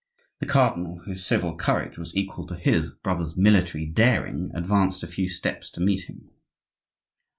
The 0.39 0.47
cardinal, 0.47 1.03
whose 1.05 1.23
civil 1.23 1.55
courage 1.55 1.99
was 1.99 2.15
equal 2.15 2.47
to 2.47 2.55
his 2.55 2.89
brother's 2.89 3.37
military 3.37 3.85
daring, 3.85 4.49
advanced 4.55 5.03
a 5.03 5.07
few 5.07 5.29
steps 5.29 5.69
to 5.73 5.79
meet 5.79 6.09
him. 6.09 6.31